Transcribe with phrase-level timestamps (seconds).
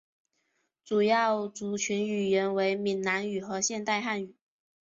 [0.83, 4.35] 主要族群语言为闽南语和现代汉语。